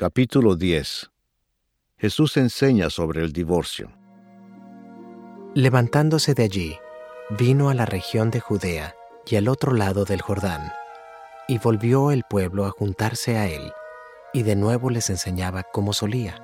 Capítulo 0.00 0.54
10 0.54 1.10
Jesús 1.96 2.36
enseña 2.36 2.88
sobre 2.88 3.20
el 3.24 3.32
divorcio. 3.32 3.90
Levantándose 5.56 6.34
de 6.34 6.44
allí, 6.44 6.78
vino 7.36 7.68
a 7.68 7.74
la 7.74 7.84
región 7.84 8.30
de 8.30 8.38
Judea 8.38 8.94
y 9.26 9.34
al 9.34 9.48
otro 9.48 9.72
lado 9.72 10.04
del 10.04 10.22
Jordán, 10.22 10.72
y 11.48 11.58
volvió 11.58 12.12
el 12.12 12.22
pueblo 12.22 12.64
a 12.64 12.70
juntarse 12.70 13.38
a 13.38 13.48
él, 13.48 13.72
y 14.32 14.44
de 14.44 14.54
nuevo 14.54 14.88
les 14.88 15.10
enseñaba 15.10 15.64
como 15.64 15.92
solía. 15.92 16.40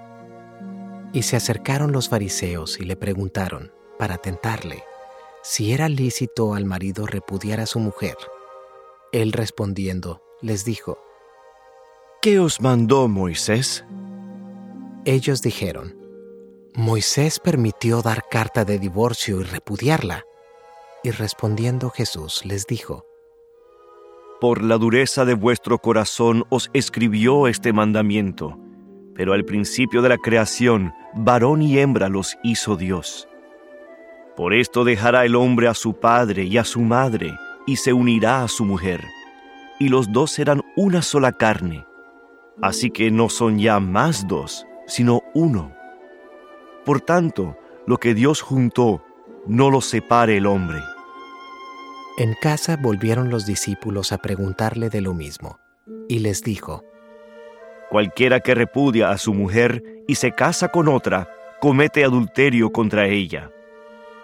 Y 1.12 1.22
se 1.22 1.36
acercaron 1.36 1.92
los 1.92 2.08
fariseos 2.08 2.80
y 2.80 2.82
le 2.82 2.96
preguntaron, 2.96 3.72
para 4.00 4.18
tentarle, 4.18 4.82
si 5.44 5.72
era 5.72 5.88
lícito 5.88 6.54
al 6.54 6.64
marido 6.64 7.06
repudiar 7.06 7.60
a 7.60 7.66
su 7.66 7.78
mujer. 7.78 8.16
Él 9.12 9.30
respondiendo, 9.30 10.24
les 10.42 10.64
dijo, 10.64 11.03
¿Qué 12.24 12.40
os 12.40 12.62
mandó 12.62 13.06
Moisés? 13.06 13.84
Ellos 15.04 15.42
dijeron, 15.42 15.94
Moisés 16.74 17.38
permitió 17.38 18.00
dar 18.00 18.22
carta 18.30 18.64
de 18.64 18.78
divorcio 18.78 19.42
y 19.42 19.44
repudiarla. 19.44 20.24
Y 21.02 21.10
respondiendo 21.10 21.90
Jesús 21.90 22.40
les 22.46 22.66
dijo, 22.66 23.04
Por 24.40 24.62
la 24.62 24.78
dureza 24.78 25.26
de 25.26 25.34
vuestro 25.34 25.76
corazón 25.80 26.44
os 26.48 26.70
escribió 26.72 27.46
este 27.46 27.74
mandamiento, 27.74 28.58
pero 29.14 29.34
al 29.34 29.44
principio 29.44 30.00
de 30.00 30.08
la 30.08 30.16
creación, 30.16 30.94
varón 31.14 31.60
y 31.60 31.78
hembra 31.78 32.08
los 32.08 32.38
hizo 32.42 32.76
Dios. 32.76 33.28
Por 34.34 34.54
esto 34.54 34.84
dejará 34.84 35.26
el 35.26 35.36
hombre 35.36 35.68
a 35.68 35.74
su 35.74 36.00
padre 36.00 36.44
y 36.44 36.56
a 36.56 36.64
su 36.64 36.80
madre, 36.80 37.34
y 37.66 37.76
se 37.76 37.92
unirá 37.92 38.42
a 38.42 38.48
su 38.48 38.64
mujer, 38.64 39.04
y 39.78 39.90
los 39.90 40.10
dos 40.10 40.30
serán 40.30 40.62
una 40.74 41.02
sola 41.02 41.30
carne. 41.32 41.84
Así 42.62 42.90
que 42.90 43.10
no 43.10 43.28
son 43.28 43.58
ya 43.58 43.80
más 43.80 44.26
dos, 44.28 44.66
sino 44.86 45.22
uno. 45.34 45.74
Por 46.84 47.00
tanto, 47.00 47.56
lo 47.86 47.98
que 47.98 48.14
Dios 48.14 48.40
juntó, 48.40 49.02
no 49.46 49.70
lo 49.70 49.80
separe 49.80 50.36
el 50.36 50.46
hombre. 50.46 50.78
En 52.16 52.34
casa 52.40 52.76
volvieron 52.76 53.28
los 53.28 53.44
discípulos 53.44 54.12
a 54.12 54.18
preguntarle 54.18 54.88
de 54.88 55.00
lo 55.00 55.14
mismo, 55.14 55.58
y 56.08 56.20
les 56.20 56.42
dijo, 56.42 56.84
Cualquiera 57.90 58.40
que 58.40 58.54
repudia 58.54 59.10
a 59.10 59.18
su 59.18 59.34
mujer 59.34 59.82
y 60.06 60.14
se 60.14 60.32
casa 60.32 60.68
con 60.68 60.88
otra, 60.88 61.28
comete 61.60 62.04
adulterio 62.04 62.70
contra 62.70 63.06
ella. 63.06 63.50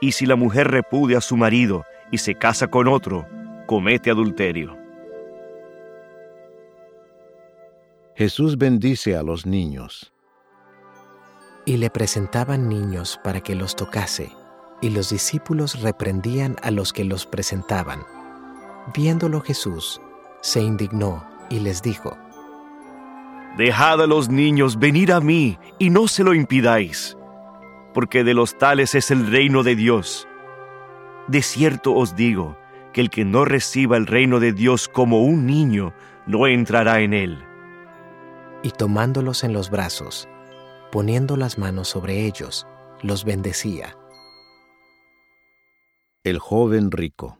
Y 0.00 0.12
si 0.12 0.26
la 0.26 0.36
mujer 0.36 0.70
repudia 0.70 1.18
a 1.18 1.20
su 1.20 1.36
marido 1.36 1.84
y 2.10 2.18
se 2.18 2.34
casa 2.34 2.68
con 2.68 2.88
otro, 2.88 3.26
comete 3.66 4.10
adulterio. 4.10 4.79
Jesús 8.20 8.58
bendice 8.58 9.16
a 9.16 9.22
los 9.22 9.46
niños. 9.46 10.12
Y 11.64 11.78
le 11.78 11.88
presentaban 11.88 12.68
niños 12.68 13.18
para 13.24 13.40
que 13.40 13.54
los 13.54 13.74
tocase, 13.74 14.30
y 14.82 14.90
los 14.90 15.08
discípulos 15.08 15.80
reprendían 15.80 16.56
a 16.62 16.70
los 16.70 16.92
que 16.92 17.06
los 17.06 17.24
presentaban. 17.24 18.02
Viéndolo 18.94 19.40
Jesús, 19.40 20.02
se 20.42 20.60
indignó 20.60 21.26
y 21.48 21.60
les 21.60 21.80
dijo, 21.80 22.18
Dejad 23.56 24.02
a 24.02 24.06
los 24.06 24.28
niños 24.28 24.78
venir 24.78 25.14
a 25.14 25.20
mí 25.22 25.58
y 25.78 25.88
no 25.88 26.06
se 26.06 26.22
lo 26.22 26.34
impidáis, 26.34 27.16
porque 27.94 28.22
de 28.22 28.34
los 28.34 28.58
tales 28.58 28.94
es 28.94 29.10
el 29.10 29.30
reino 29.30 29.62
de 29.62 29.76
Dios. 29.76 30.28
De 31.26 31.40
cierto 31.40 31.94
os 31.94 32.14
digo 32.16 32.58
que 32.92 33.00
el 33.00 33.08
que 33.08 33.24
no 33.24 33.46
reciba 33.46 33.96
el 33.96 34.06
reino 34.06 34.40
de 34.40 34.52
Dios 34.52 34.88
como 34.88 35.22
un 35.22 35.46
niño, 35.46 35.94
no 36.26 36.46
entrará 36.46 37.00
en 37.00 37.14
él. 37.14 37.49
Y 38.62 38.70
tomándolos 38.70 39.44
en 39.44 39.52
los 39.52 39.70
brazos, 39.70 40.28
poniendo 40.92 41.36
las 41.36 41.58
manos 41.58 41.88
sobre 41.88 42.26
ellos, 42.26 42.66
los 43.02 43.24
bendecía. 43.24 43.96
El 46.24 46.38
joven 46.38 46.90
rico. 46.90 47.38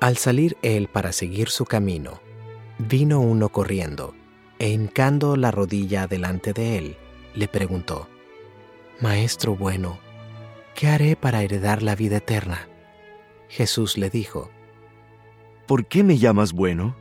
Al 0.00 0.16
salir 0.16 0.56
él 0.62 0.88
para 0.88 1.12
seguir 1.12 1.50
su 1.50 1.66
camino, 1.66 2.20
vino 2.78 3.20
uno 3.20 3.50
corriendo, 3.50 4.14
e 4.58 4.70
hincando 4.70 5.36
la 5.36 5.50
rodilla 5.50 6.06
delante 6.06 6.52
de 6.52 6.78
él, 6.78 6.96
le 7.34 7.48
preguntó, 7.48 8.08
Maestro 9.00 9.56
bueno, 9.56 9.98
¿qué 10.74 10.88
haré 10.88 11.16
para 11.16 11.42
heredar 11.42 11.82
la 11.82 11.94
vida 11.94 12.18
eterna? 12.18 12.68
Jesús 13.48 13.98
le 13.98 14.10
dijo, 14.10 14.50
¿Por 15.66 15.86
qué 15.86 16.02
me 16.02 16.18
llamas 16.18 16.52
bueno? 16.52 16.96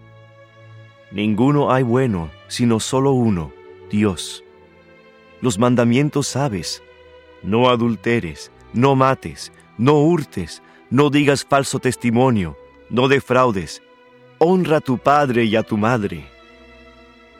Ninguno 1.11 1.71
hay 1.71 1.83
bueno, 1.83 2.29
sino 2.47 2.79
solo 2.79 3.11
uno, 3.11 3.51
Dios. 3.89 4.43
Los 5.41 5.57
mandamientos 5.57 6.27
sabes, 6.27 6.83
no 7.41 7.69
adulteres, 7.69 8.51
no 8.73 8.95
mates, 8.95 9.51
no 9.77 9.99
hurtes, 9.99 10.61
no 10.89 11.09
digas 11.09 11.45
falso 11.45 11.79
testimonio, 11.79 12.57
no 12.89 13.07
defraudes, 13.07 13.81
honra 14.37 14.77
a 14.77 14.81
tu 14.81 14.97
padre 14.97 15.45
y 15.45 15.55
a 15.55 15.63
tu 15.63 15.77
madre. 15.77 16.25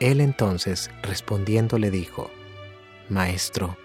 Él 0.00 0.20
entonces, 0.20 0.90
respondiendo, 1.02 1.78
le 1.78 1.90
dijo, 1.90 2.30
Maestro, 3.08 3.76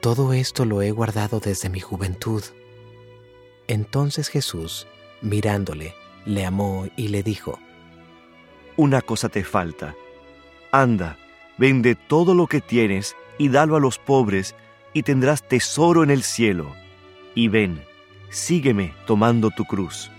todo 0.00 0.32
esto 0.32 0.64
lo 0.64 0.82
he 0.82 0.90
guardado 0.90 1.40
desde 1.40 1.68
mi 1.68 1.80
juventud. 1.80 2.42
Entonces 3.66 4.28
Jesús, 4.28 4.86
mirándole, 5.20 5.94
le 6.24 6.44
amó 6.44 6.86
y 6.96 7.08
le 7.08 7.22
dijo, 7.22 7.58
Una 8.76 9.02
cosa 9.02 9.28
te 9.28 9.44
falta. 9.44 9.94
Anda, 10.70 11.18
vende 11.58 11.94
todo 11.94 12.34
lo 12.34 12.46
que 12.46 12.60
tienes 12.60 13.16
y 13.38 13.48
dalo 13.48 13.76
a 13.76 13.80
los 13.80 13.98
pobres, 13.98 14.54
y 14.94 15.02
tendrás 15.02 15.46
tesoro 15.46 16.02
en 16.02 16.10
el 16.10 16.22
cielo. 16.22 16.74
Y 17.34 17.48
ven, 17.48 17.82
sígueme 18.30 18.94
tomando 19.06 19.50
tu 19.50 19.64
cruz. 19.64 20.10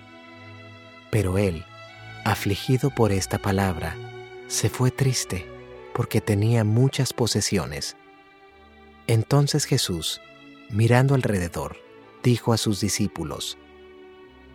Pero 1.12 1.38
él, 1.38 1.64
afligido 2.26 2.90
por 2.90 3.12
esta 3.12 3.38
palabra, 3.38 3.96
se 4.48 4.70
fue 4.70 4.92
triste, 4.92 5.48
porque 5.94 6.22
tenía 6.22 6.64
muchas 6.64 7.14
posesiones. 7.14 7.96
Entonces 9.08 9.66
Jesús, 9.66 10.22
mirando 10.70 11.14
alrededor, 11.14 11.78
dijo 12.24 12.54
a 12.54 12.58
sus 12.58 12.80
discípulos, 12.80 13.58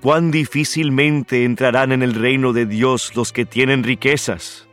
Cuán 0.02 0.30
difícilmente 0.30 1.44
entrarán 1.44 1.90
en 1.90 2.04
el 2.04 2.14
reino 2.14 2.52
de 2.52 2.66
Dios 2.66 3.16
los 3.16 3.32
que 3.32 3.44
tienen 3.44 3.82
riquezas. 3.82 4.68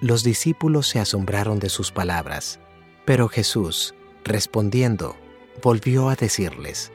Los 0.00 0.22
discípulos 0.22 0.86
se 0.86 1.00
asombraron 1.00 1.58
de 1.58 1.68
sus 1.68 1.90
palabras, 1.90 2.60
pero 3.04 3.28
Jesús, 3.28 3.94
respondiendo, 4.24 5.16
volvió 5.62 6.08
a 6.08 6.14
decirles, 6.14 6.92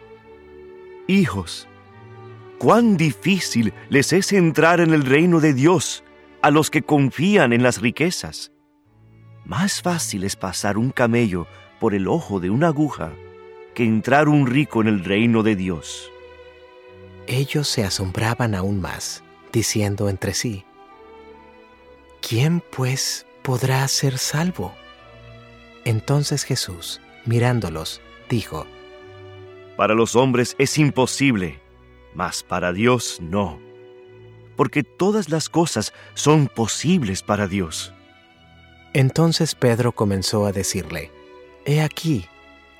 Hijos, 1.07 1.67
cuán 2.57 2.95
difícil 2.95 3.73
les 3.89 4.13
es 4.13 4.31
entrar 4.31 4.79
en 4.79 4.93
el 4.93 5.05
reino 5.05 5.41
de 5.41 5.53
Dios 5.53 6.05
a 6.41 6.51
los 6.51 6.69
que 6.69 6.83
confían 6.83 7.51
en 7.51 7.63
las 7.63 7.81
riquezas. 7.81 8.53
Más 9.43 9.81
fácil 9.81 10.23
es 10.23 10.37
pasar 10.37 10.77
un 10.77 10.89
camello 10.89 11.47
por 11.81 11.93
el 11.93 12.07
ojo 12.07 12.39
de 12.39 12.49
una 12.49 12.67
aguja 12.67 13.11
que 13.73 13.83
entrar 13.83 14.29
un 14.29 14.47
rico 14.47 14.81
en 14.81 14.87
el 14.87 15.03
reino 15.03 15.43
de 15.43 15.57
Dios. 15.57 16.11
Ellos 17.27 17.67
se 17.67 17.83
asombraban 17.83 18.55
aún 18.55 18.79
más, 18.79 19.23
diciendo 19.51 20.09
entre 20.09 20.33
sí, 20.33 20.65
¿quién 22.21 22.61
pues 22.61 23.25
podrá 23.41 23.87
ser 23.87 24.17
salvo? 24.17 24.73
Entonces 25.85 26.43
Jesús, 26.43 27.01
mirándolos, 27.25 28.01
dijo, 28.29 28.65
Para 29.77 29.93
los 29.93 30.15
hombres 30.15 30.55
es 30.57 30.77
imposible, 30.77 31.61
mas 32.13 32.43
para 32.43 32.73
Dios 32.73 33.19
no, 33.21 33.59
porque 34.55 34.83
todas 34.83 35.29
las 35.29 35.49
cosas 35.49 35.93
son 36.13 36.47
posibles 36.47 37.23
para 37.23 37.47
Dios. 37.47 37.93
Entonces 38.93 39.55
Pedro 39.55 39.91
comenzó 39.91 40.45
a 40.45 40.51
decirle, 40.51 41.11
He 41.65 41.81
aquí, 41.81 42.27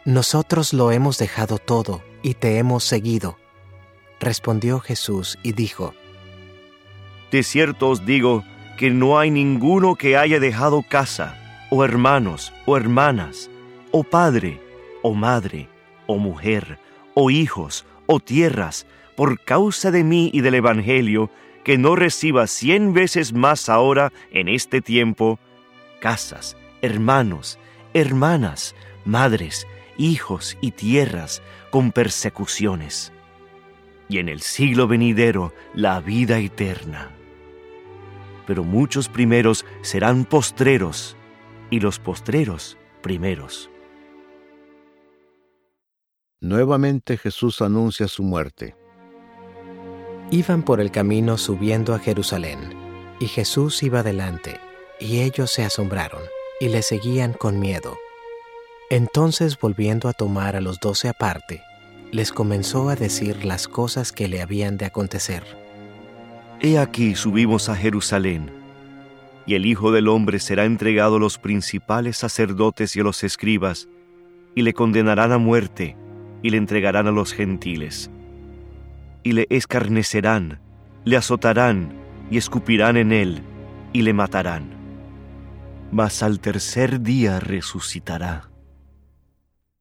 nosotros 0.06 0.72
lo 0.72 0.92
hemos 0.92 1.18
dejado 1.18 1.58
todo 1.58 2.04
y 2.22 2.36
te 2.36 2.58
hemos 2.58 2.84
seguido. 2.84 3.38
Respondió 4.20 4.80
Jesús 4.80 5.38
y 5.44 5.52
dijo, 5.54 5.94
De 7.32 7.44
cierto 7.44 7.90
os 7.90 8.06
digo 8.06 8.44
que 8.78 8.90
no 8.90 9.20
hay 9.20 9.32
ninguno 9.32 9.96
que 9.96 10.18
haya 10.18 10.40
dejado 10.40 10.84
casa, 10.84 11.38
o 11.70 11.84
hermanos, 11.84 12.54
o 12.66 12.78
hermanas, 12.78 13.50
o 13.92 14.04
padre, 14.04 14.62
o 15.02 15.14
madre, 15.14 15.70
o 16.08 16.18
mujer, 16.18 16.80
o 17.14 17.30
hijos, 17.30 17.86
o 18.06 18.20
tierras, 18.20 18.86
por 19.16 19.40
causa 19.40 19.92
de 19.92 20.04
mí 20.04 20.30
y 20.34 20.42
del 20.42 20.56
Evangelio, 20.56 21.30
que 21.64 21.78
no 21.78 21.96
reciba 21.96 22.48
cien 22.48 22.94
veces 22.94 23.34
más 23.34 23.70
ahora 23.70 24.12
en 24.32 24.48
este 24.48 24.82
tiempo, 24.82 25.40
casas, 26.00 26.58
hermanos, 26.82 27.58
hermanas, 27.94 28.76
madres, 29.06 29.66
hijos 29.98 30.58
y 30.62 30.72
tierras 30.72 31.42
con 31.72 31.92
persecuciones, 31.92 33.12
y 34.07 34.19
en 34.19 34.30
el 34.30 34.42
siglo 34.42 34.88
venidero 34.88 35.54
la 35.74 36.00
vida 36.00 36.40
eterna. 36.40 37.12
pero 38.46 38.63
muchos 38.63 39.10
primeros 39.10 39.66
serán 39.81 40.25
postreros, 40.25 41.18
y 41.69 41.80
los 41.80 42.00
postreros 42.00 42.78
primeros. 43.02 43.69
Nuevamente 46.42 47.18
Jesús 47.18 47.62
anuncia 47.62 48.07
su 48.07 48.24
muerte. 48.24 48.75
Iban 50.31 50.63
por 50.63 50.80
el 50.80 50.92
camino 50.92 51.38
subiendo 51.38 51.94
a 51.96 52.00
Jerusalén, 52.00 52.60
y 53.19 53.28
Jesús 53.28 53.81
iba 53.84 54.04
delante, 54.04 54.60
y 55.00 55.22
ellos 55.22 55.52
se 55.52 55.63
asombraron, 55.63 56.22
y 56.60 56.69
le 56.69 56.84
seguían 56.84 57.34
con 57.34 57.60
miedo. 57.60 57.98
Entonces 58.90 59.57
volviendo 59.60 60.07
a 60.07 60.13
tomar 60.13 60.56
a 60.56 60.62
los 60.62 60.80
doce 60.80 61.10
aparte, 61.10 61.63
les 62.16 62.32
comenzó 62.32 62.88
a 62.88 62.96
decir 62.96 63.44
las 63.44 63.68
cosas 63.68 64.14
que 64.14 64.30
le 64.30 64.42
habían 64.42 64.78
de 64.78 64.86
acontecer. 64.86 65.44
He 66.62 66.80
aquí 66.80 67.14
subimos 67.14 67.68
a 67.68 67.76
Jerusalén, 67.76 68.52
y 69.46 69.56
el 69.56 69.66
Hijo 69.66 69.92
del 69.92 70.08
Hombre 70.08 70.40
será 70.40 70.64
entregado 70.64 71.18
a 71.18 71.20
los 71.20 71.38
principales 71.38 72.16
sacerdotes 72.16 72.96
y 72.96 73.02
a 73.02 73.04
los 73.04 73.26
escribas, 73.26 73.90
y 74.56 74.62
le 74.62 74.74
condenarán 74.74 75.34
a 75.34 75.38
muerte, 75.38 75.98
y 76.42 76.52
le 76.52 76.58
entregarán 76.58 77.08
a 77.08 77.12
los 77.12 77.34
gentiles. 77.34 78.10
Y 79.22 79.34
le 79.34 79.46
escarnecerán, 79.50 80.62
le 81.04 81.18
azotarán, 81.18 81.92
y 82.32 82.38
escupirán 82.38 82.96
en 82.96 83.12
él, 83.12 83.44
y 83.92 84.04
le 84.04 84.14
matarán. 84.14 84.70
Mas 85.92 86.24
al 86.24 86.40
tercer 86.40 87.02
día 87.02 87.42
resucitará. 87.42 88.50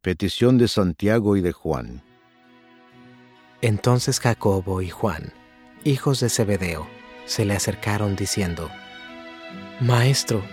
Petición 0.03 0.59
de 0.59 0.67
Santiago 0.67 1.37
y 1.37 1.41
de 1.41 1.53
Juan. 1.53 2.04
Entonces 3.65 4.21
Jacobo 4.21 4.83
y 4.83 4.91
Juan, 4.91 5.33
hijos 5.85 6.21
de 6.21 6.29
Zebedeo, 6.29 6.87
se 7.25 7.47
le 7.47 7.55
acercaron 7.55 8.15
diciendo, 8.15 8.69
Maestro, 9.81 10.45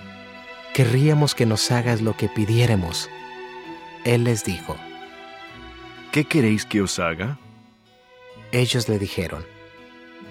querríamos 0.73 1.35
que 1.35 1.45
nos 1.45 1.71
hagas 1.71 2.01
lo 2.01 2.15
que 2.15 2.29
pidiéremos. 2.29 3.09
Él 4.05 4.23
les 4.23 4.45
dijo, 4.45 4.77
¿Qué 6.13 6.23
queréis 6.23 6.65
que 6.65 6.81
os 6.81 6.99
haga? 6.99 7.37
Ellos 8.53 8.87
le 8.87 8.97
dijeron, 8.97 9.45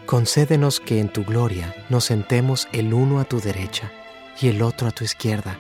Concédenos 0.07 0.81
que 0.81 1.01
en 1.01 1.11
tu 1.11 1.27
gloria 1.27 1.75
nos 1.91 2.07
sentemos 2.07 2.67
el 2.73 2.95
uno 2.95 3.21
a 3.21 3.25
tu 3.25 3.43
derecha 3.43 3.93
y 4.41 4.49
el 4.49 4.63
otro 4.63 4.89
a 4.89 4.91
tu 4.91 5.05
izquierda. 5.05 5.59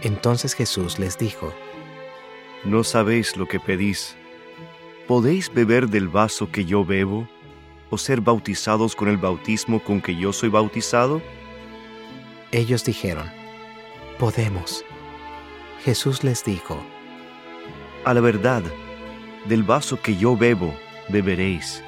Entonces 0.00 0.54
Jesús 0.54 0.98
les 0.98 1.18
dijo, 1.18 1.52
No 2.64 2.82
sabéis 2.82 3.36
lo 3.36 3.46
que 3.46 3.60
pedís. 3.60 4.16
¿Podéis 5.06 5.52
beber 5.52 5.90
del 5.90 6.08
vaso 6.08 6.50
que 6.50 6.64
yo 6.64 6.82
bebo 6.82 7.28
o 7.90 7.98
ser 7.98 8.22
bautizados 8.22 8.96
con 8.96 9.08
el 9.08 9.18
bautismo 9.18 9.84
con 9.84 10.00
que 10.00 10.16
yo 10.16 10.32
soy 10.32 10.48
bautizado? 10.48 11.20
Ellos 12.52 12.84
dijeron, 12.86 13.30
Podemos. 14.18 14.82
Jesús 15.84 16.24
les 16.24 16.42
dijo, 16.42 16.82
A 18.06 18.14
la 18.14 18.22
verdad, 18.22 18.62
del 19.44 19.62
vaso 19.62 20.00
que 20.00 20.16
yo 20.16 20.38
bebo, 20.38 20.74
beberéis, 21.10 21.82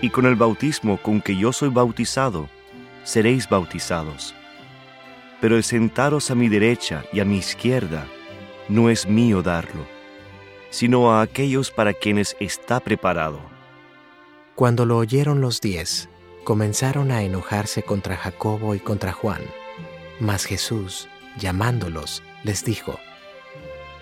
y 0.00 0.08
con 0.08 0.24
el 0.24 0.34
bautismo 0.34 0.96
con 1.02 1.20
que 1.20 1.36
yo 1.36 1.52
soy 1.52 1.68
bautizado, 1.68 2.48
seréis 3.04 3.46
bautizados. 3.50 4.34
Pero 5.42 5.58
el 5.58 5.62
sentaros 5.62 6.30
a 6.30 6.34
mi 6.34 6.48
derecha 6.48 7.04
y 7.12 7.20
a 7.20 7.26
mi 7.26 7.36
izquierda, 7.36 8.06
no 8.70 8.88
es 8.88 9.06
mío 9.06 9.42
darlo 9.42 9.95
sino 10.70 11.12
a 11.12 11.22
aquellos 11.22 11.70
para 11.70 11.92
quienes 11.92 12.36
está 12.40 12.80
preparado. 12.80 13.40
Cuando 14.54 14.86
lo 14.86 14.98
oyeron 14.98 15.40
los 15.40 15.60
diez, 15.60 16.08
comenzaron 16.44 17.10
a 17.10 17.22
enojarse 17.22 17.82
contra 17.82 18.16
Jacobo 18.16 18.74
y 18.74 18.80
contra 18.80 19.12
Juan. 19.12 19.42
Mas 20.20 20.44
Jesús, 20.44 21.08
llamándolos, 21.38 22.22
les 22.42 22.64
dijo, 22.64 22.98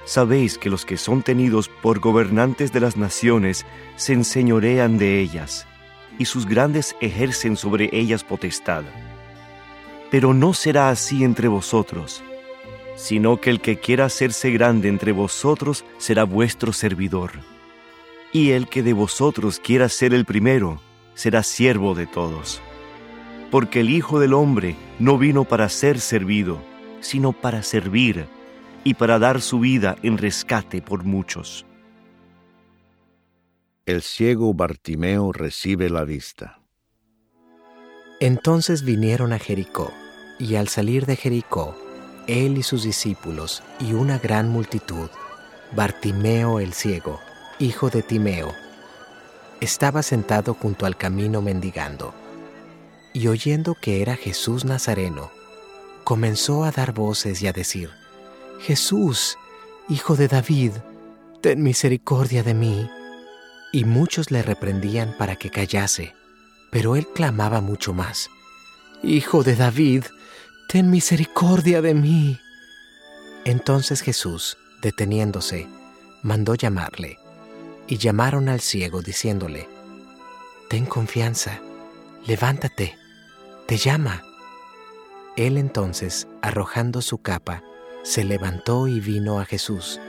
Sabéis 0.05 0.59
que 0.59 0.69
los 0.69 0.85
que 0.85 0.99
son 0.99 1.23
tenidos 1.23 1.69
por 1.69 1.99
gobernantes 1.99 2.73
de 2.73 2.81
las 2.81 2.97
naciones 2.97 3.65
se 3.97 4.13
enseñorean 4.13 4.99
de 4.99 5.21
ellas, 5.21 5.67
y 6.19 6.27
sus 6.27 6.47
grandes 6.47 6.95
ejercen 7.01 7.57
sobre 7.57 7.89
ellas 7.93 8.23
potestad. 8.23 8.85
Pero 10.11 10.35
no 10.35 10.53
será 10.53 10.91
así 10.91 11.25
entre 11.25 11.49
vosotros 11.49 12.23
sino 12.97 13.41
que 13.41 13.51
el 13.51 13.61
que 13.61 13.79
quiera 13.79 14.07
hacerse 14.07 14.51
grande 14.51 14.89
entre 14.89 15.13
vosotros 15.13 15.85
será 15.99 16.25
vuestro 16.25 16.73
servidor. 16.73 17.33
Y 18.33 18.51
el 18.51 18.69
que 18.69 18.83
de 18.83 18.93
vosotros 18.93 19.61
quiera 19.61 19.89
ser 19.89 20.15
el 20.15 20.25
primero, 20.25 20.81
será 21.15 21.43
siervo 21.43 21.95
de 21.95 22.07
todos. 22.07 22.61
Porque 23.51 23.81
el 23.81 23.91
Hijo 23.91 24.19
del 24.19 24.35
Hombre 24.35 24.77
no 24.99 25.19
vino 25.19 25.45
para 25.45 25.69
ser 25.69 26.01
servido, 26.01 26.61
sino 27.01 27.33
para 27.33 27.63
servir 27.63 28.27
y 28.83 28.95
para 28.95 29.19
dar 29.19 29.41
su 29.41 29.61
vida 29.61 29.97
en 30.03 30.19
rescate 30.19 30.83
por 30.83 31.05
muchos. 31.05 31.65
El 33.87 34.03
ciego 34.03 34.55
Bartimeo 34.55 35.31
recibe 35.33 35.91
la 35.91 36.05
vista. 36.05 36.61
Entonces 38.21 38.83
vinieron 38.83 39.33
a 39.33 39.39
Jericó, 39.39 39.93
y 40.39 40.55
al 40.55 40.69
salir 40.69 41.05
de 41.05 41.17
Jericó, 41.17 41.77
él 42.27 42.59
y 42.59 42.63
sus 42.63 42.83
discípulos 42.83 43.63
y 43.81 43.93
una 43.93 44.19
gran 44.19 44.49
multitud, 44.49 45.09
Bartimeo 45.73 46.61
el 46.61 46.73
ciego, 46.73 47.21
hijo 47.59 47.91
de 47.91 48.03
Timeo, 48.03 48.53
estaba 49.61 50.03
sentado 50.03 50.55
junto 50.55 50.87
al 50.87 50.97
camino 50.97 51.43
mendigando, 51.43 52.15
y 53.13 53.29
oyendo 53.29 53.75
que 53.75 54.03
era 54.03 54.17
Jesús 54.17 54.65
Nazareno, 54.65 55.31
comenzó 56.05 56.65
a 56.65 56.71
dar 56.71 56.93
voces 56.93 57.43
y 57.43 57.47
a 57.47 57.53
decir, 57.53 57.91
Jesús, 58.61 59.39
hijo 59.89 60.17
de 60.17 60.29
David, 60.29 60.73
ten 61.41 61.63
misericordia 61.63 62.43
de 62.43 62.55
mí. 62.55 62.89
Y 63.73 63.85
muchos 63.85 64.31
le 64.31 64.43
reprendían 64.43 65.17
para 65.19 65.37
que 65.37 65.51
callase, 65.51 66.15
pero 66.71 66.95
él 66.95 67.07
clamaba 67.09 67.61
mucho 67.61 67.93
más, 67.93 68.31
Hijo 69.03 69.43
de 69.43 69.55
David, 69.55 70.05
ten 70.69 70.91
misericordia 70.91 71.81
de 71.83 71.95
mí. 71.95 72.41
Entonces 73.45 74.01
Jesús, 74.01 74.57
deteniéndose, 74.83 75.67
mandó 76.23 76.55
llamarle, 76.55 77.19
y 77.87 77.99
llamaron 77.99 78.49
al 78.49 78.61
ciego 78.61 79.03
diciéndole, 79.03 79.69
Ten 80.69 80.87
confianza, 80.87 81.61
levántate, 82.27 82.97
te 83.67 83.77
llama. 83.77 84.23
Él 85.37 85.59
entonces, 85.59 86.27
arrojando 86.43 87.03
su 87.03 87.19
capa, 87.19 87.63
se 88.03 88.25
levantó 88.25 88.89
y 88.89 89.01
vino 89.01 89.41
a 89.41 89.45
Jesús. 89.45 90.01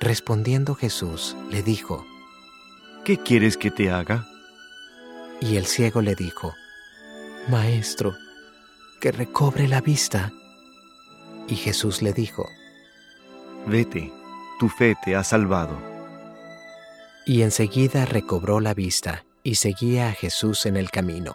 Respondiendo 0.00 0.74
Jesús, 0.74 1.36
le 1.50 1.62
dijo, 1.62 2.04
¿Qué 3.04 3.18
quieres 3.18 3.56
que 3.56 3.70
te 3.70 3.90
haga? 3.90 4.26
Y 5.40 5.56
el 5.56 5.66
ciego 5.66 6.02
le 6.02 6.14
dijo, 6.14 6.54
Maestro, 7.48 8.16
que 9.00 9.12
recobre 9.12 9.68
la 9.68 9.80
vista. 9.80 10.32
Y 11.46 11.56
Jesús 11.56 12.02
le 12.02 12.12
dijo, 12.12 12.48
Vete, 13.66 14.12
tu 14.58 14.68
fe 14.68 14.94
te 15.04 15.16
ha 15.16 15.24
salvado. 15.24 15.76
Y 17.26 17.42
enseguida 17.42 18.04
recobró 18.04 18.60
la 18.60 18.74
vista 18.74 19.24
y 19.42 19.56
seguía 19.56 20.08
a 20.08 20.12
Jesús 20.12 20.66
en 20.66 20.76
el 20.76 20.90
camino. 20.90 21.32